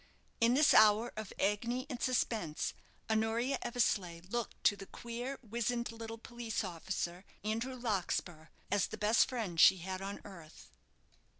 In 0.39 0.55
this 0.55 0.73
hour 0.73 1.13
of 1.15 1.31
agony 1.37 1.85
and 1.87 2.01
suspense, 2.01 2.73
Honoria 3.07 3.59
Eversleigh 3.61 4.21
looked 4.27 4.63
to 4.63 4.75
the 4.75 4.87
queer, 4.87 5.37
wizened 5.43 5.91
little 5.91 6.17
police 6.17 6.63
officer, 6.63 7.23
Andrew 7.43 7.75
Larkspur, 7.75 8.47
as 8.71 8.87
the 8.87 8.97
best 8.97 9.29
friend 9.29 9.59
she 9.59 9.77
had 9.77 10.01
on 10.01 10.19
earth. 10.25 10.71